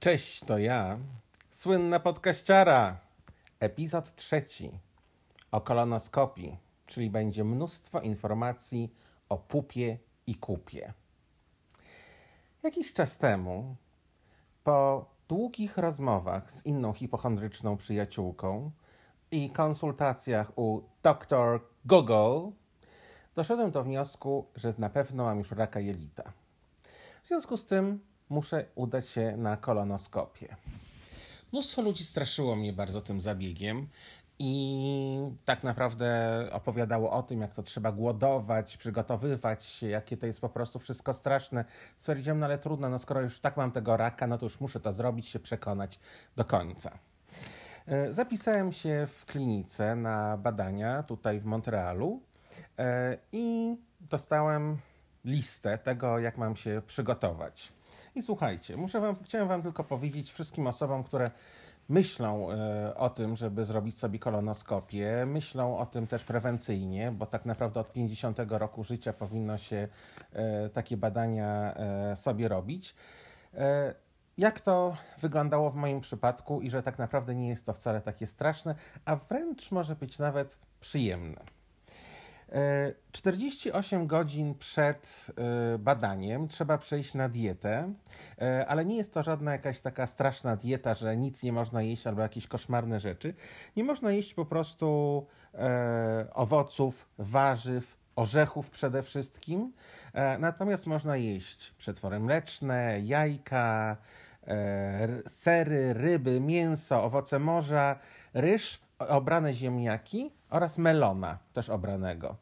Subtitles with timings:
[0.00, 0.98] Cześć, to ja,
[1.50, 3.00] słynna podkaściara.
[3.60, 4.70] Epizod trzeci
[5.52, 8.92] o kolonoskopii, czyli będzie mnóstwo informacji
[9.28, 10.92] o pupie i kupie.
[12.62, 13.76] Jakiś czas temu,
[14.64, 18.70] po długich rozmowach z inną hipochondryczną przyjaciółką
[19.30, 22.50] i konsultacjach u dr Google,
[23.34, 26.32] doszedłem do wniosku, że na pewno mam już raka jelita.
[27.24, 30.56] W związku z tym muszę udać się na kolonoskopię.
[31.52, 33.88] Mnóstwo ludzi straszyło mnie bardzo tym zabiegiem
[34.38, 40.40] i tak naprawdę opowiadało o tym, jak to trzeba głodować, przygotowywać się, jakie to jest
[40.40, 41.64] po prostu wszystko straszne.
[41.98, 44.80] Stwierdziłem, no ale trudno, no skoro już tak mam tego raka, no to już muszę
[44.80, 46.00] to zrobić, się przekonać
[46.36, 46.98] do końca.
[47.86, 52.22] E, zapisałem się w klinice na badania tutaj w Montrealu
[52.78, 54.78] e, i dostałem
[55.24, 57.77] listę tego, jak mam się przygotować.
[58.18, 61.30] I słuchajcie, muszę wam, chciałem Wam tylko powiedzieć wszystkim osobom, które
[61.88, 67.46] myślą e, o tym, żeby zrobić sobie kolonoskopię, myślą o tym też prewencyjnie, bo tak
[67.46, 69.88] naprawdę od 50 roku życia powinno się
[70.32, 72.94] e, takie badania e, sobie robić.
[74.38, 78.26] Jak to wyglądało w moim przypadku i że tak naprawdę nie jest to wcale takie
[78.26, 78.74] straszne,
[79.04, 81.57] a wręcz może być nawet przyjemne.
[83.12, 85.26] 48 godzin przed
[85.74, 87.92] e, badaniem trzeba przejść na dietę,
[88.40, 92.06] e, ale nie jest to żadna jakaś taka straszna dieta, że nic nie można jeść
[92.06, 93.34] albo jakieś koszmarne rzeczy.
[93.76, 99.72] Nie można jeść po prostu e, owoców, warzyw, orzechów przede wszystkim.
[100.38, 103.96] Natomiast można jeść przetwory mleczne, jajka,
[105.26, 107.98] sery, ryby, mięso, owoce morza,
[108.34, 112.36] ryż obrane ziemniaki oraz melona też obranego.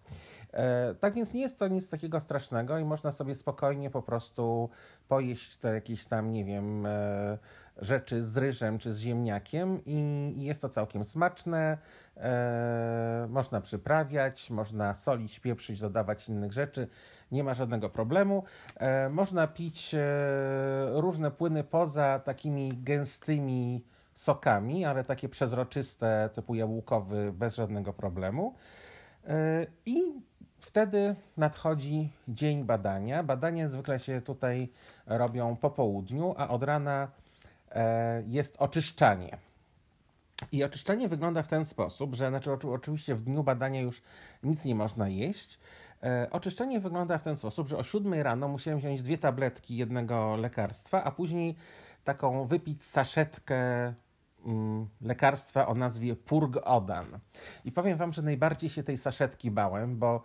[0.53, 4.71] E, tak więc nie jest to nic takiego strasznego i można sobie spokojnie po prostu
[5.09, 7.39] pojeść te jakieś tam, nie wiem, e,
[7.77, 11.79] rzeczy z ryżem czy z ziemniakiem i jest to całkiem smaczne.
[12.17, 16.89] E, można przyprawiać, można solić, pieprzyć, dodawać innych rzeczy.
[17.33, 18.45] Nie ma żadnego problemu.
[19.11, 19.95] Można pić
[20.93, 23.85] różne płyny poza takimi gęstymi
[24.17, 28.55] sokami, ale takie przezroczyste, typu jabłkowy, bez żadnego problemu.
[29.27, 30.03] E, I
[30.61, 33.23] wtedy nadchodzi dzień badania.
[33.23, 34.69] Badania zwykle się tutaj
[35.07, 37.09] robią po południu, a od rana
[37.71, 39.39] e, jest oczyszczanie.
[40.53, 44.03] I oczyszczanie wygląda w ten sposób, że znaczy, oczywiście w dniu badania już
[44.43, 45.59] nic nie można jeść.
[46.03, 50.37] E, oczyszczanie wygląda w ten sposób, że o 7 rano musiałem wziąć dwie tabletki jednego
[50.37, 51.57] lekarstwa, a później
[52.05, 53.95] taką wypić saszetkę
[55.01, 57.19] lekarstwa o nazwie Purg-Odan.
[57.65, 60.23] I powiem wam, że najbardziej się tej saszetki bałem, bo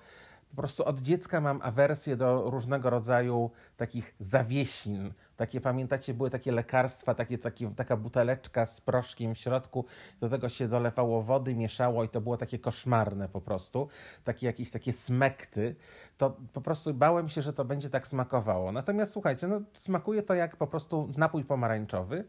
[0.52, 5.14] po prostu od dziecka mam awersję do różnego rodzaju takich zawiesin.
[5.38, 9.86] Takie, pamiętacie, były takie lekarstwa, takie, takie, taka buteleczka z proszkiem w środku,
[10.20, 13.88] do tego się dolewało wody, mieszało i to było takie koszmarne po prostu,
[14.24, 15.76] takie jakieś takie smekty.
[16.18, 18.72] To po prostu bałem się, że to będzie tak smakowało.
[18.72, 22.24] Natomiast słuchajcie, no, smakuje to jak po prostu napój pomarańczowy.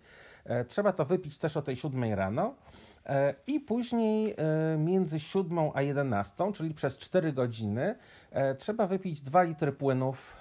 [0.44, 2.54] E, trzeba to wypić też o tej 7 rano.
[3.06, 7.94] E, I później e, między 7 a 11, czyli przez 4 godziny,
[8.58, 10.36] trzeba wypić 2 litry płynów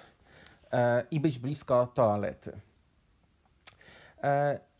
[1.10, 2.52] i być blisko toalety.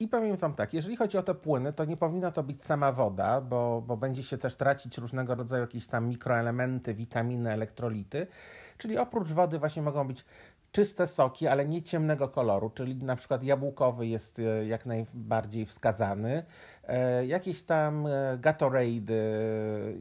[0.01, 2.93] I powiem Wam tak, jeżeli chodzi o te płyny, to nie powinna to być sama
[2.93, 8.27] woda, bo, bo będzie się też tracić różnego rodzaju jakieś tam mikroelementy, witaminy, elektrolity.
[8.79, 10.25] Czyli oprócz wody właśnie mogą być
[10.73, 16.45] czyste soki, ale nie ciemnego koloru, czyli na przykład jabłkowy jest e, jak najbardziej wskazany.
[16.89, 19.15] E, jakieś tam e, Gatorade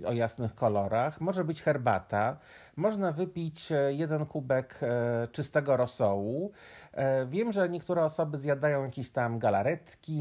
[0.06, 2.38] o jasnych kolorach, może być herbata,
[2.76, 4.80] można wypić jeden kubek
[5.32, 6.52] czystego rosołu.
[7.28, 10.20] Wiem, że niektóre osoby zjadają jakieś tam galaretki,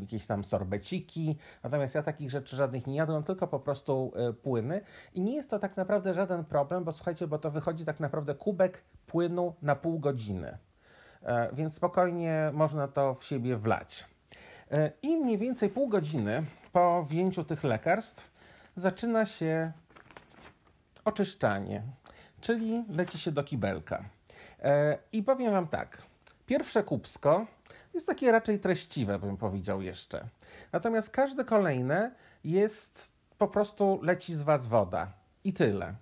[0.00, 4.12] jakieś tam sorbeciki, natomiast ja takich rzeczy żadnych nie jadłem, tylko po prostu
[4.42, 4.80] płyny.
[5.14, 8.34] I nie jest to tak naprawdę żaden problem, bo słuchajcie, bo to wychodzi tak naprawdę
[8.34, 10.58] kubek płynu na pół godziny.
[11.52, 14.15] Więc spokojnie można to w siebie wlać.
[14.70, 18.30] E, I mniej więcej pół godziny po wzięciu tych lekarstw
[18.76, 19.72] zaczyna się
[21.04, 21.82] oczyszczanie,
[22.40, 24.04] czyli leci się do kibelka.
[24.62, 26.02] E, I powiem Wam tak,
[26.46, 27.46] pierwsze kubsko
[27.94, 30.28] jest takie raczej treściwe, bym powiedział jeszcze.
[30.72, 32.10] Natomiast każde kolejne
[32.44, 35.12] jest po prostu leci z Was woda
[35.44, 35.94] i tyle.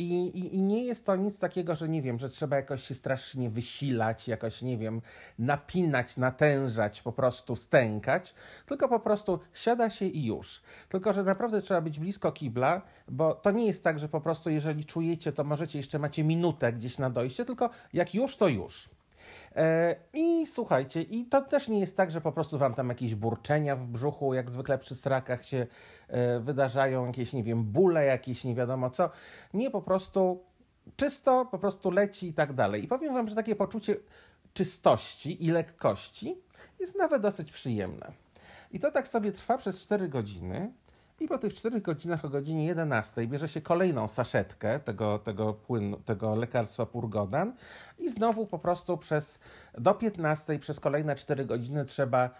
[0.00, 2.94] I, i, I, nie jest to nic takiego, że nie wiem, że trzeba jakoś się
[2.94, 5.02] strasznie wysilać, jakoś, nie wiem,
[5.38, 8.34] napinać, natężać, po prostu stękać,
[8.66, 10.62] tylko po prostu siada się i już.
[10.88, 14.50] Tylko, że naprawdę trzeba być blisko kibla, bo to nie jest tak, że po prostu
[14.50, 18.90] jeżeli czujecie, to możecie jeszcze macie minutę gdzieś na dojście, tylko jak już, to już.
[19.56, 23.14] E, I słuchajcie, i to też nie jest tak, że po prostu wam tam jakieś
[23.14, 25.66] burczenia w brzuchu, jak zwykle przy strakach się
[26.08, 29.10] e, wydarzają, jakieś, nie wiem, bóle, jakieś nie wiadomo co.
[29.54, 30.44] Nie, po prostu
[30.96, 32.84] czysto, po prostu leci i tak dalej.
[32.84, 33.96] I powiem wam, że takie poczucie
[34.54, 36.36] czystości i lekkości
[36.80, 38.12] jest nawet dosyć przyjemne.
[38.72, 40.72] I to tak sobie trwa przez 4 godziny.
[41.20, 45.96] I po tych 4 godzinach o godzinie 11 bierze się kolejną saszetkę tego, tego, płynu,
[45.96, 47.52] tego lekarstwa Purgodan
[47.98, 49.38] i znowu po prostu przez
[49.78, 52.30] do 15 przez kolejne 4 godziny trzeba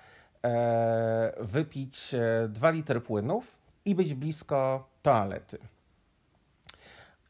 [0.45, 2.15] e, wypić
[2.49, 5.59] 2 e, litry płynów i być blisko toalety.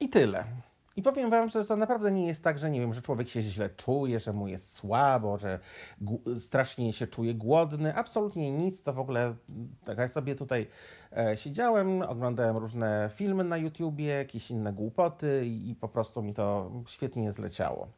[0.01, 0.45] I tyle.
[0.97, 3.43] I powiem wam, że to naprawdę nie jest tak, że nie wiem, że człowiek się
[3.43, 5.59] źle czuje, że mu jest słabo, że
[6.39, 7.95] strasznie się czuje głodny.
[7.95, 9.35] Absolutnie nic, to w ogóle
[9.85, 10.67] tak jak sobie tutaj
[11.17, 16.35] e, siedziałem, oglądałem różne filmy na YouTubie, jakieś inne głupoty i, i po prostu mi
[16.35, 17.89] to świetnie zleciało.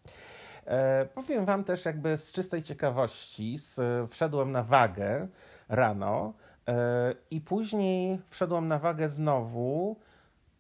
[0.67, 3.81] E, powiem wam też jakby z czystej ciekawości, z,
[4.11, 5.29] wszedłem na wagę
[5.69, 6.33] rano
[6.69, 9.97] e, i później wszedłem na wagę znowu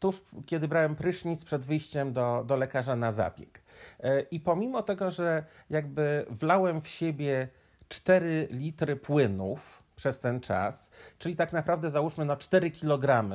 [0.02, 3.60] tuż kiedy brałem prysznic przed wyjściem do, do lekarza na zabieg.
[4.00, 7.48] E, I pomimo tego, że jakby wlałem w siebie
[7.88, 13.30] 4 litry płynów przez ten czas, czyli tak naprawdę załóżmy no 4 kg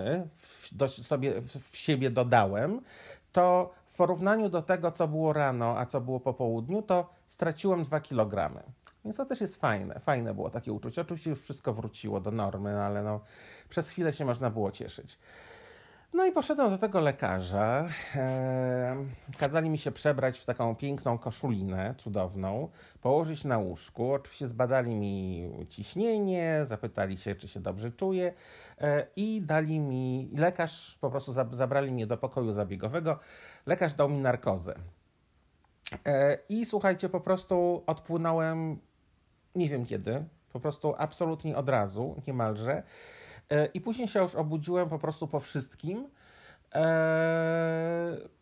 [0.88, 1.42] sobie
[1.72, 2.82] w siebie dodałem,
[3.32, 7.84] to w porównaniu do tego, co było rano, a co było po południu, to straciłem
[7.84, 8.64] 2 kg.
[9.06, 10.00] Więc to też jest fajne.
[10.00, 11.02] Fajne było takie uczucie.
[11.02, 13.20] Oczywiście już wszystko wróciło do normy, no ale no,
[13.70, 15.20] przez chwilę się można było cieszyć.
[16.14, 17.88] No i poszedłem do tego lekarza.
[19.38, 22.70] kazali mi się przebrać w taką piękną koszulinę, cudowną,
[23.02, 24.14] położyć na łóżku.
[24.14, 28.34] Oczywiście zbadali mi ciśnienie, zapytali się, czy się dobrze czuję
[28.82, 33.20] e, i dali mi, lekarz po prostu zabrali mnie do pokoju zabiegowego.
[33.66, 34.76] Lekarz dał mi narkozę.
[36.06, 38.80] E, I słuchajcie, po prostu odpłynąłem,
[39.56, 40.24] nie wiem kiedy,
[40.54, 42.84] po prostu absolutnie od razu, niemalże.
[43.50, 46.10] E, I później się już obudziłem po prostu po wszystkim.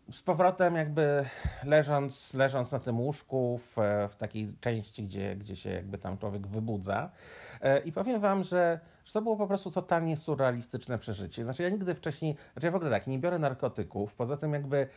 [0.09, 1.25] E, z powrotem jakby
[1.63, 3.75] leżąc, leżąc na tym łóżku w,
[4.09, 7.09] w takiej części, gdzie, gdzie się jakby tam człowiek wybudza.
[7.61, 11.43] E, I powiem wam, że, że to było po prostu totalnie surrealistyczne przeżycie.
[11.43, 14.87] Znaczy ja nigdy wcześniej, znaczy ja w ogóle tak, nie biorę narkotyków, poza tym jakby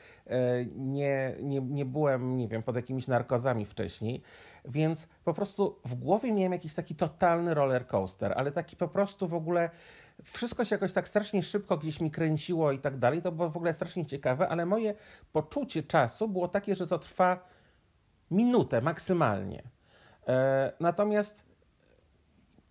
[0.76, 4.22] nie, nie, nie byłem, nie wiem, pod jakimiś narkozami wcześniej,
[4.64, 9.28] więc po prostu w głowie miałem jakiś taki totalny roller coaster, ale taki po prostu
[9.28, 9.70] w ogóle
[10.22, 13.22] wszystko się jakoś tak strasznie szybko gdzieś mi kręciło i tak dalej.
[13.22, 14.94] To było w ogóle strasznie ciekawe, ale moje
[15.32, 17.48] poczucie czasu było takie, że to trwa
[18.30, 19.62] minutę maksymalnie.
[20.28, 21.48] E, natomiast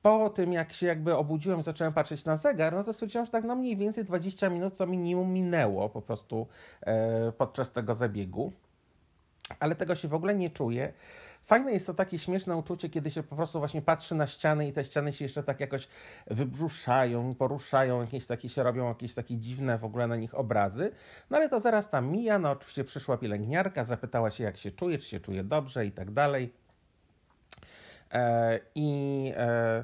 [0.01, 3.43] po tym, jak się jakby obudziłem, zacząłem patrzeć na zegar, no to stwierdziłem, że tak
[3.43, 6.47] no mniej więcej 20 minut to minimum minęło po prostu
[6.81, 8.53] e, podczas tego zabiegu.
[9.59, 10.93] Ale tego się w ogóle nie czuję.
[11.47, 14.73] Fajne jest to takie śmieszne uczucie, kiedy się po prostu właśnie patrzy na ściany i
[14.73, 15.87] te ściany się jeszcze tak jakoś
[16.27, 20.91] wybruszają, poruszają, jakieś takie się robią, jakieś takie dziwne w ogóle na nich obrazy.
[21.29, 24.97] No ale to zaraz tam mija, no oczywiście przyszła pielęgniarka, zapytała się jak się czuje,
[24.97, 26.53] czy się czuje dobrze i tak dalej.
[28.11, 29.83] E, I e,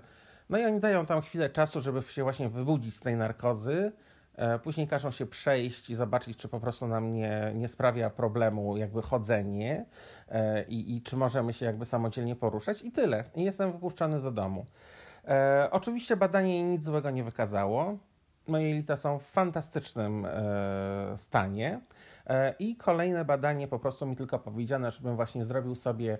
[0.49, 3.91] no i oni dają tam chwilę czasu, żeby się właśnie wybudzić z tej narkozy.
[4.35, 8.77] E, później każą się przejść i zobaczyć, czy po prostu nam nie, nie sprawia problemu
[8.77, 9.85] jakby chodzenie
[10.29, 13.23] e, i, i czy możemy się jakby samodzielnie poruszać i tyle.
[13.35, 14.65] Jestem wypuszczony do domu.
[15.27, 17.97] E, oczywiście badanie nic złego nie wykazało.
[18.47, 21.79] Moje jelita są w fantastycznym e, stanie.
[22.27, 26.17] E, I kolejne badanie po prostu mi tylko powiedziano, żebym właśnie zrobił sobie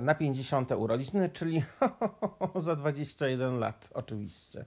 [0.00, 1.64] na 50 urodziny, czyli
[2.56, 4.64] za 21 lat oczywiście.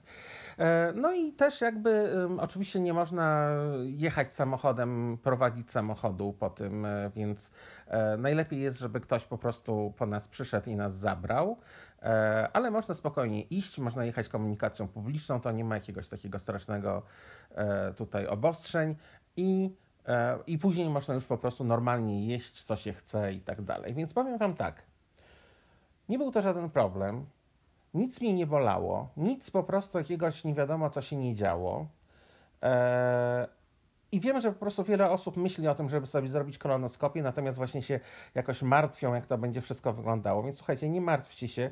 [0.60, 3.50] E, no i też jakby oczywiście nie można
[3.84, 7.52] jechać samochodem, prowadzić samochodu po tym, e, więc
[8.18, 11.58] najlepiej jest, żeby ktoś po prostu po nas przyszedł i nas zabrał,
[12.54, 17.04] ale można spokojnie iść, można jechać komunikacją publiczną, to nie ma jakiegoś takiego strasznego
[17.96, 18.96] tutaj obostrzeń
[19.38, 19.83] i E,
[20.48, 23.94] i później można już po prostu normalnie jeść, co się chce i tak dalej.
[23.94, 24.84] Więc powiem Wam tak,
[26.10, 27.26] nie był to żaden problem,
[27.94, 31.88] nic mi nie bolało, nic po prostu jakiegoś nie wiadomo, co się nie działo.
[32.64, 33.48] E,
[34.12, 37.58] I wiem, że po prostu wiele osób myśli o tym, żeby sobie zrobić kolonoskopię, natomiast
[37.58, 38.00] właśnie się
[38.36, 40.44] jakoś martwią, jak to będzie wszystko wyglądało.
[40.44, 41.72] Więc słuchajcie, nie martwcie się,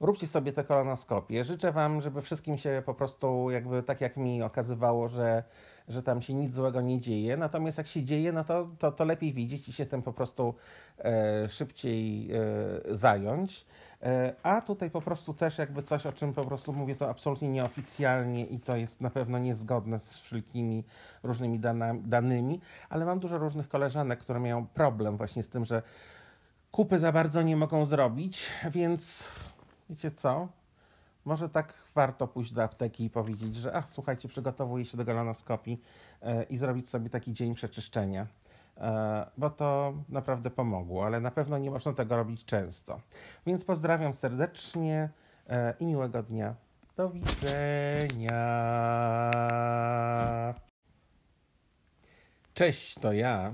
[0.00, 1.44] róbcie sobie te kolonoskopie.
[1.44, 5.44] Życzę Wam, żeby wszystkim się po prostu, jakby tak jak mi okazywało, że
[5.88, 7.36] że tam się nic złego nie dzieje.
[7.36, 10.54] Natomiast jak się dzieje, no to, to, to lepiej widzieć i się tym po prostu
[10.98, 13.66] e, szybciej e, zająć.
[14.02, 17.48] E, a tutaj po prostu też jakby coś, o czym po prostu mówię to absolutnie
[17.48, 20.84] nieoficjalnie i to jest na pewno niezgodne z wszelkimi
[21.22, 21.60] różnymi
[22.02, 25.82] danymi, ale mam dużo różnych koleżanek, które mają problem właśnie z tym, że
[26.70, 29.32] kupy za bardzo nie mogą zrobić, więc
[29.90, 30.48] wiecie co?
[31.24, 35.82] Może tak warto pójść do apteki i powiedzieć, że ach, słuchajcie, przygotowuję się do galonoskopii
[36.22, 38.26] e, i zrobić sobie taki dzień przeczyszczenia,
[38.76, 43.00] e, bo to naprawdę pomogło, ale na pewno nie można tego robić często.
[43.46, 45.08] Więc pozdrawiam serdecznie
[45.48, 46.54] e, i miłego dnia.
[46.96, 48.34] Do widzenia.
[52.54, 53.52] Cześć, to ja,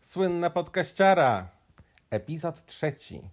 [0.00, 1.48] słynna podkaściara.
[2.10, 3.30] Epizod trzeci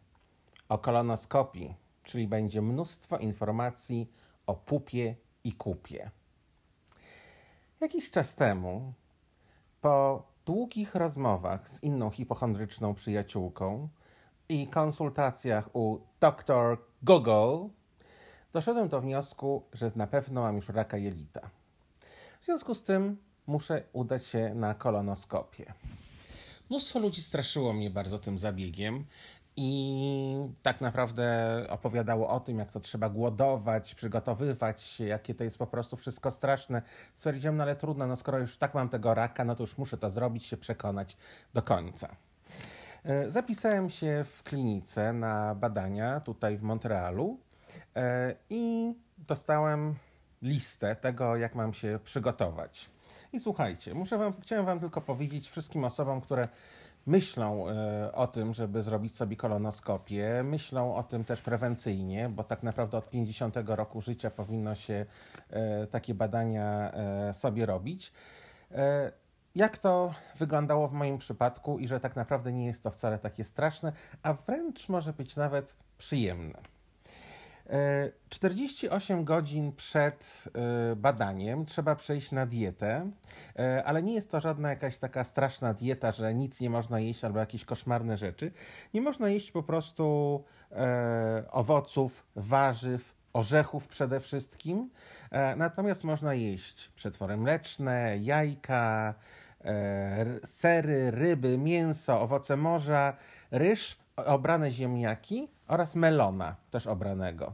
[0.69, 4.11] o kolonoskopii, czyli będzie mnóstwo informacji
[4.47, 6.11] o pupie i kupie.
[7.81, 8.93] Jakiś czas temu,
[9.81, 13.89] po długich rozmowach z inną hipochondryczną przyjaciółką
[14.49, 17.67] i konsultacjach u dr Google,
[18.53, 21.49] doszedłem do wniosku, że na pewno mam już raka jelita.
[22.41, 23.17] W związku z tym
[23.47, 25.73] muszę udać się na kolonoskopię.
[26.69, 29.05] Mnóstwo ludzi straszyło mnie bardzo tym zabiegiem
[29.55, 35.57] i tak naprawdę opowiadało o tym, jak to trzeba głodować, przygotowywać się, jakie to jest
[35.57, 36.81] po prostu wszystko straszne.
[37.15, 39.97] Stwierdziłem, no ale trudno, no skoro już tak mam tego raka, no to już muszę
[39.97, 41.17] to zrobić, się przekonać
[41.53, 42.15] do końca.
[43.03, 47.39] E, zapisałem się w klinice na badania tutaj w Montrealu
[47.95, 49.95] e, i dostałem
[50.41, 52.89] listę tego, jak mam się przygotować.
[53.33, 56.47] I słuchajcie, muszę wam, chciałem Wam tylko powiedzieć wszystkim osobom, które
[57.05, 62.63] myślą e, o tym, żeby zrobić sobie kolonoskopię, myślą o tym też prewencyjnie, bo tak
[62.63, 65.05] naprawdę od 50 roku życia powinno się
[65.49, 68.13] e, takie badania e, sobie robić.
[69.55, 73.43] Jak to wyglądało w moim przypadku i że tak naprawdę nie jest to wcale takie
[73.43, 73.91] straszne,
[74.23, 76.61] a wręcz może być nawet przyjemne.
[78.29, 80.43] 48 godzin przed
[80.91, 83.11] e, badaniem trzeba przejść na dietę,
[83.59, 87.25] e, ale nie jest to żadna jakaś taka straszna dieta, że nic nie można jeść
[87.25, 88.51] albo jakieś koszmarne rzeczy.
[88.93, 94.89] Nie można jeść po prostu e, owoców, warzyw, orzechów przede wszystkim.
[95.57, 99.13] Natomiast można jeść przetwory mleczne, jajka,
[100.45, 103.17] sery, ryby, mięso, owoce morza,
[103.51, 107.53] ryż obrane ziemniaki oraz melona, też obranego.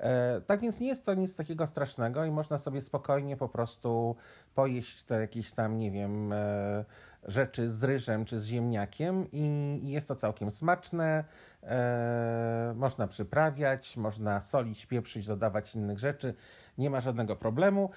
[0.00, 4.16] E, tak więc nie jest to nic takiego strasznego i można sobie spokojnie po prostu
[4.54, 6.84] pojeść te jakieś tam, nie wiem, e,
[7.24, 11.24] rzeczy z ryżem czy z ziemniakiem i jest to całkiem smaczne.
[11.62, 16.34] E, można przyprawiać, można solić, pieprzyć, dodawać innych rzeczy.
[16.78, 17.90] Nie ma żadnego problemu.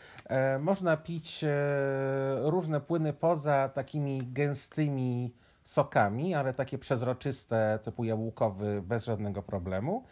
[0.60, 1.46] Można pić
[2.42, 5.34] różne płyny poza takimi gęstymi
[5.72, 10.04] sokami, ale takie przezroczyste, typu jabłkowy, bez żadnego problemu.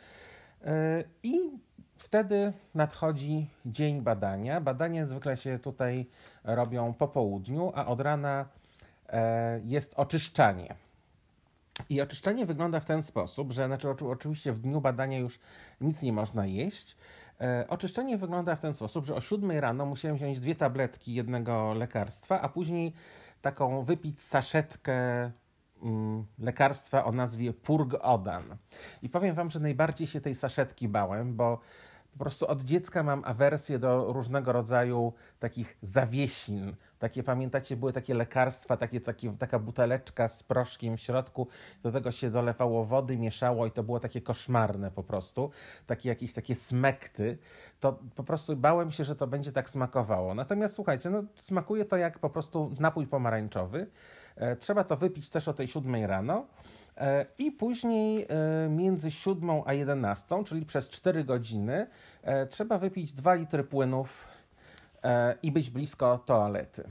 [0.65, 1.39] E, I
[1.97, 4.61] wtedy nadchodzi dzień badania.
[4.61, 6.05] Badania zwykle się tutaj
[6.43, 8.45] robią po południu, a od rana
[9.09, 10.75] e, jest oczyszczanie.
[11.89, 15.39] I oczyszczanie wygląda w ten sposób, że znaczy, oczywiście w dniu badania już
[15.81, 16.97] nic nie można jeść.
[17.41, 21.73] E, oczyszczenie wygląda w ten sposób, że o 7 rano musiałem wziąć dwie tabletki jednego
[21.73, 22.93] lekarstwa, a później
[23.41, 25.31] taką wypić saszetkę
[26.39, 28.57] lekarstwa o nazwie Purg-Odan.
[29.01, 31.59] I powiem wam, że najbardziej się tej saszetki bałem, bo
[32.11, 36.75] po prostu od dziecka mam awersję do różnego rodzaju takich zawiesin.
[36.99, 41.47] Takie, pamiętacie, były takie lekarstwa, takie, takie, taka buteleczka z proszkiem w środku,
[41.83, 45.51] do tego się dolewało wody, mieszało i to było takie koszmarne po prostu,
[45.87, 47.37] takie jakieś takie smekty.
[47.79, 50.33] To po prostu bałem się, że to będzie tak smakowało.
[50.33, 53.87] Natomiast słuchajcie, no smakuje to jak po prostu napój pomarańczowy.
[54.39, 56.45] E, trzeba to wypić też o tej siódmej rano.
[56.97, 61.87] E, I później e, między 7 a 11, czyli przez 4 godziny,
[62.49, 64.27] trzeba wypić 2 litry płynów
[65.43, 66.83] i być blisko toalety.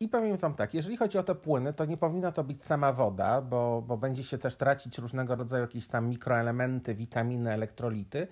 [0.00, 2.92] I powiem Wam tak, jeżeli chodzi o te płyny, to nie powinna to być sama
[2.92, 8.28] woda, bo, bo będzie się też tracić różnego rodzaju jakieś tam mikroelementy, witaminy, elektrolity.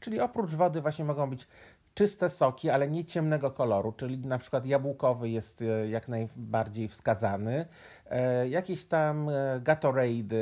[0.00, 1.48] Czyli oprócz wody właśnie mogą być
[2.00, 7.66] czyste soki, ale nie ciemnego koloru, czyli na przykład jabłkowy jest e, jak najbardziej wskazany.
[8.10, 10.36] E, jakieś tam e, Gatorade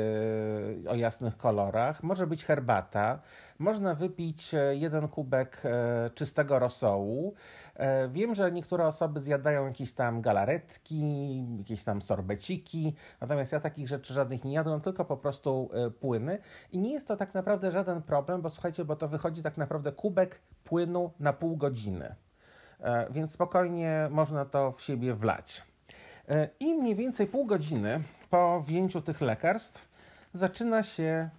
[0.89, 3.19] o jasnych kolorach, może być herbata,
[3.59, 5.61] można wypić jeden kubek
[6.15, 7.33] czystego rosołu.
[8.09, 11.03] Wiem, że niektóre osoby zjadają jakieś tam galaretki,
[11.57, 16.39] jakieś tam sorbeciki, natomiast ja takich rzeczy żadnych nie jadłem, tylko po prostu płyny.
[16.71, 19.91] I nie jest to tak naprawdę żaden problem, bo słuchajcie, bo to wychodzi tak naprawdę
[19.91, 22.15] kubek płynu na pół godziny.
[23.11, 25.68] Więc spokojnie można to w siebie wlać.
[26.29, 29.89] E, I mniej więcej pół godziny po wzięciu tych lekarstw
[30.33, 31.29] zaczyna się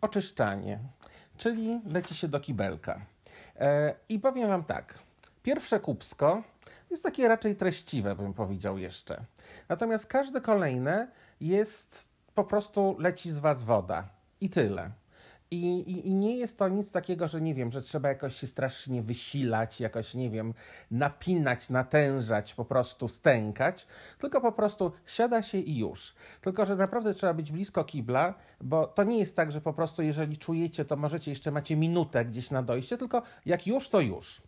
[0.00, 0.78] oczyszczanie,
[1.36, 3.00] czyli leci się do kibelka.
[3.56, 4.98] E, I powiem Wam tak,
[5.42, 6.42] pierwsze kubsko
[6.90, 9.24] jest takie raczej treściwe, bym powiedział jeszcze.
[9.68, 11.08] Natomiast każde kolejne
[11.40, 14.08] jest po prostu leci z was woda.
[14.40, 14.90] I tyle.
[15.50, 18.46] I, i, I nie jest to nic takiego, że nie wiem, że trzeba jakoś się
[18.46, 20.54] strasznie wysilać, jakoś, nie wiem,
[20.90, 23.86] napinać, natężać, po prostu stękać,
[24.18, 26.14] tylko po prostu siada się i już.
[26.40, 30.02] Tylko, że naprawdę trzeba być blisko kibla, bo to nie jest tak, że po prostu
[30.02, 34.42] jeżeli czujecie, to możecie jeszcze macie minutę gdzieś na dojście, tylko jak już, to już.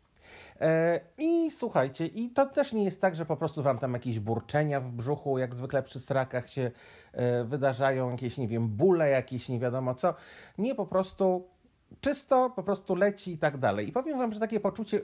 [0.61, 4.21] E, I słuchajcie, i to też nie jest tak, że po prostu wam tam jakieś
[4.21, 6.71] burczenia w brzuchu, jak zwykle przy srakach się
[7.12, 10.14] e, wydarzają, jakieś, nie wiem, bóle jakieś, nie wiadomo co.
[10.59, 11.49] Nie, po prostu
[12.00, 13.88] czysto, po prostu leci i tak dalej.
[13.88, 15.00] I powiem wam, że takie poczucie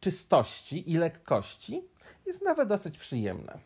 [0.00, 1.84] czystości i lekkości
[2.26, 3.58] jest nawet dosyć przyjemne.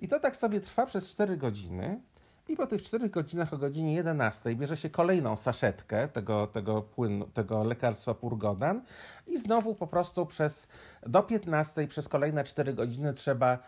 [0.00, 2.00] I to tak sobie trwa przez 4 godziny.
[2.48, 7.26] I po tych 4 godzinach o godzinie 11 bierze się kolejną saszetkę tego, tego, płynu,
[7.26, 8.82] tego lekarstwa Purgodan
[9.26, 10.68] i znowu po prostu przez
[11.06, 13.58] do 15 przez kolejne 4 godziny trzeba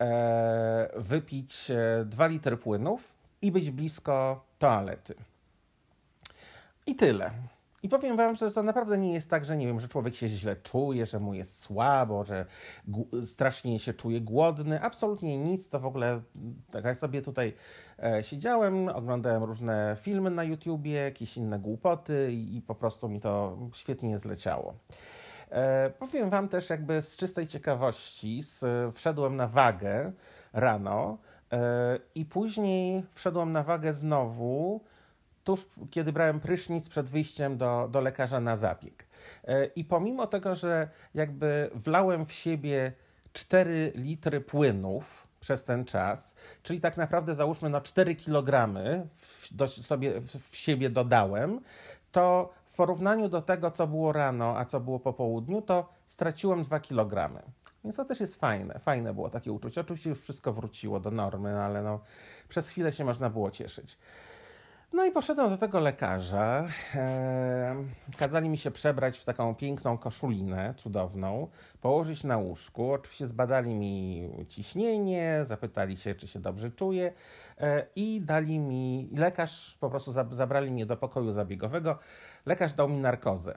[0.00, 1.72] e, wypić
[2.04, 3.12] 2 e, litry płynów
[3.42, 5.14] i być blisko toalety.
[6.86, 7.30] I tyle.
[7.82, 10.28] I powiem wam, że to naprawdę nie jest tak, że nie wiem, że człowiek się
[10.28, 12.46] źle czuje, że mu jest słabo, że
[13.24, 14.82] strasznie się czuje głodny.
[14.82, 15.68] Absolutnie nic.
[15.68, 16.20] To w ogóle
[16.70, 17.54] tak jak sobie tutaj
[18.02, 23.20] e, siedziałem, oglądałem różne filmy na YouTubie, jakieś inne głupoty i, i po prostu mi
[23.20, 24.74] to świetnie zleciało.
[25.50, 30.12] E, powiem wam też jakby z czystej ciekawości, z, wszedłem na wagę
[30.52, 31.18] rano
[31.52, 34.80] e, i później wszedłem na wagę znowu
[35.44, 39.06] tuż kiedy brałem prysznic przed wyjściem do, do lekarza na zabieg.
[39.44, 42.92] E, I pomimo tego, że jakby wlałem w siebie
[43.32, 48.74] 4 litry płynów przez ten czas, czyli tak naprawdę załóżmy no 4 kg
[49.50, 50.20] do, sobie
[50.50, 51.60] w siebie dodałem,
[52.12, 56.62] to w porównaniu do tego, co było rano, a co było po południu, to straciłem
[56.62, 57.42] 2 kg.
[57.84, 58.78] Więc to też jest fajne.
[58.78, 59.80] Fajne było takie uczucie.
[59.80, 62.00] Oczywiście już wszystko wróciło do normy, no ale no,
[62.48, 63.98] przez chwilę się można było cieszyć.
[64.92, 66.66] No i poszedłem do tego lekarza.
[68.18, 71.48] Kazali mi się przebrać w taką piękną koszulinę, cudowną,
[71.80, 72.92] położyć na łóżku.
[72.92, 77.12] Oczywiście zbadali mi ciśnienie, zapytali się, czy się dobrze czuję
[77.58, 81.98] e, i dali mi, lekarz po prostu zabrali mnie do pokoju zabiegowego.
[82.46, 83.54] Lekarz dał mi narkozę.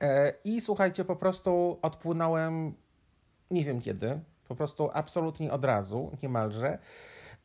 [0.00, 2.74] E, I słuchajcie, po prostu odpłynąłem,
[3.50, 6.78] nie wiem kiedy, po prostu absolutnie od razu, niemalże.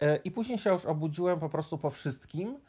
[0.02, 2.60] E, I później się już obudziłem po prostu po wszystkim.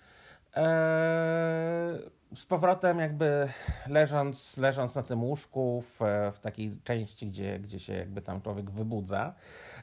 [2.44, 3.48] E, z powrotem jakby
[3.86, 6.00] leżąc, leżąc na tym łóżku w,
[6.34, 9.34] w takiej części, gdzie, gdzie się jakby tam człowiek wybudza.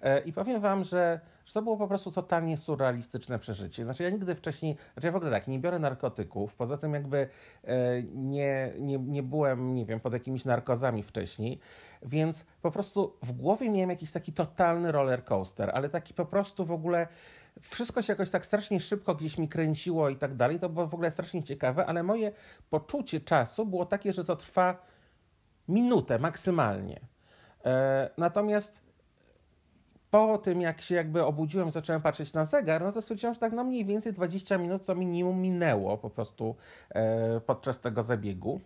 [0.02, 3.84] E, I powiem wam, że, że to było po prostu totalnie surrealistyczne przeżycie.
[3.84, 7.28] Znaczy ja nigdy wcześniej, znaczy ja w ogóle tak, nie biorę narkotyków, poza tym jakby
[8.14, 11.60] nie, nie, nie byłem, nie wiem, pod jakimiś narkozami wcześniej,
[12.04, 16.66] więc po prostu w głowie miałem jakiś taki totalny roller coaster, ale taki po prostu
[16.66, 17.08] w ogóle
[17.62, 20.60] wszystko się jakoś tak strasznie szybko gdzieś mi kręciło i tak dalej.
[20.60, 22.32] To było w ogóle strasznie ciekawe, ale moje
[22.70, 24.86] poczucie czasu było takie, że to trwa
[25.68, 27.00] minutę maksymalnie.
[27.66, 28.82] E, natomiast
[30.12, 33.54] po tym, jak się jakby obudziłem, zacząłem patrzeć na zegar, no to stwierdziłem, że tak
[33.54, 36.56] no mniej więcej 20 minut to minimum minęło po prostu
[36.90, 38.62] e, podczas tego zabiegu.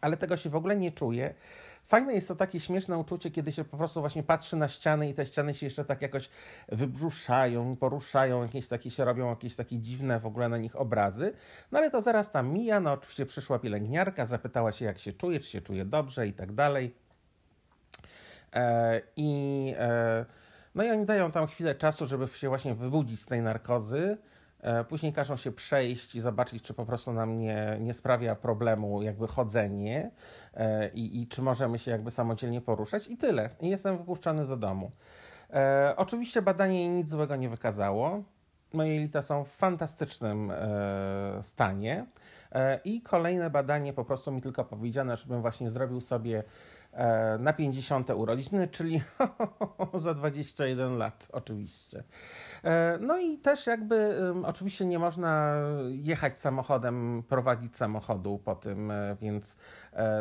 [0.00, 1.34] Ale tego się w ogóle nie czuję.
[1.86, 5.14] Fajne jest to takie śmieszne uczucie, kiedy się po prostu właśnie patrzy na ściany i
[5.14, 6.30] te ściany się jeszcze tak jakoś
[6.68, 11.32] wybruszają, poruszają, jakieś takie się robią, jakieś takie dziwne w ogóle na nich obrazy.
[11.72, 15.40] No ale to zaraz tam mija, no oczywiście przyszła pielęgniarka, zapytała się jak się czuje,
[15.40, 16.94] czy się czuje dobrze i tak dalej.
[18.52, 20.24] E, I e,
[20.74, 24.18] no i oni dają tam chwilę czasu, żeby się właśnie wybudzić z tej narkozy.
[24.64, 29.02] E, później każą się przejść i zobaczyć, czy po prostu nam nie, nie sprawia problemu
[29.02, 30.10] jakby chodzenie
[30.54, 33.50] e, i, i czy możemy się jakby samodzielnie poruszać i tyle.
[33.60, 34.90] I jestem wypuszczony do domu.
[35.50, 38.22] E, oczywiście badanie nic złego nie wykazało.
[38.72, 42.06] Moje jelita są w fantastycznym e, stanie.
[42.52, 46.44] E, I kolejne badanie po prostu mi tylko powiedziane, żebym właśnie zrobił sobie
[47.38, 49.02] na 50 urodziny, czyli
[49.94, 52.04] za 21 lat oczywiście.
[52.64, 55.56] E, no i też jakby oczywiście nie można
[55.88, 59.56] jechać samochodem, prowadzić samochodu po tym, e, więc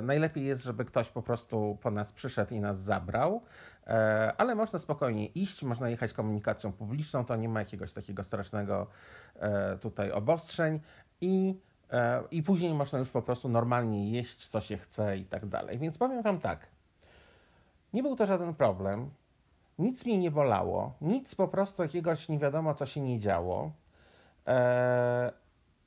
[0.03, 3.43] najlepiej jest, żeby ktoś po prostu po nas przyszedł i nas zabrał.
[4.37, 8.87] Ale można spokojnie iść, można jechać komunikacją publiczną, to nie ma jakiegoś takiego strasznego
[9.81, 10.79] tutaj obostrzeń
[11.21, 11.59] i
[12.31, 15.79] i później można już po prostu normalnie jeść, co się chce i tak dalej.
[15.79, 16.67] Więc powiem Wam tak.
[17.93, 19.09] Nie był to żaden problem.
[19.79, 20.93] Nic mnie nie bolało.
[21.01, 23.71] Nic po prostu jakiegoś nie wiadomo, co się nie działo.
[24.45, 25.31] Eee,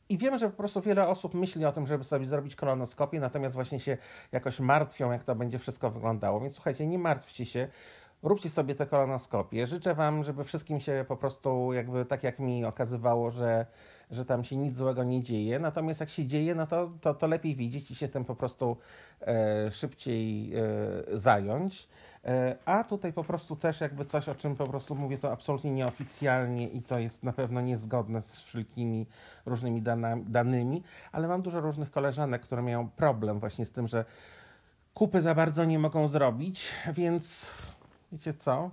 [0.08, 3.54] I wiem, że po prostu wiele osób myśli o tym, żeby sobie zrobić kolonoskopię, natomiast
[3.54, 3.98] właśnie się
[4.32, 6.40] jakoś martwią, jak to będzie wszystko wyglądało.
[6.40, 7.68] Więc słuchajcie, nie martwcie się.
[8.22, 9.66] Róbcie sobie te kolonoskopie.
[9.66, 13.66] Życzę Wam, żeby wszystkim się po prostu, jakby tak jak mi okazywało, że,
[14.10, 15.58] że tam się nic złego nie dzieje.
[15.58, 18.76] Natomiast jak się dzieje, no to, to, to lepiej widzieć i się tym po prostu
[19.20, 21.88] e, szybciej e, zająć.
[22.24, 25.70] E, a tutaj po prostu też jakby coś, o czym po prostu mówię, to absolutnie
[25.70, 29.06] nieoficjalnie i to jest na pewno niezgodne z wszelkimi
[29.46, 34.04] różnymi dana, danymi, ale mam dużo różnych koleżanek, które mają problem właśnie z tym, że
[34.94, 37.54] kupy za bardzo nie mogą zrobić, więc
[38.12, 38.70] wiecie co?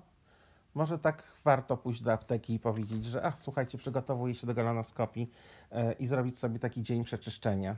[0.76, 5.32] Może tak warto pójść do apteki i powiedzieć, że a słuchajcie, przygotowuję się do golonoskopii
[5.72, 7.76] e, i zrobić sobie taki dzień przeczyszczenia,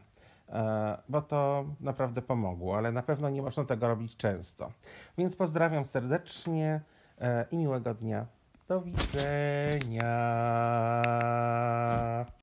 [0.49, 4.71] e, bo to naprawdę pomogło, ale na pewno nie można tego robić często.
[5.17, 6.81] Więc pozdrawiam serdecznie
[7.21, 8.25] e, i miłego dnia.
[8.67, 10.15] Do widzenia.